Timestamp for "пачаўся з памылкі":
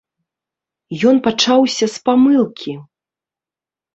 1.27-2.71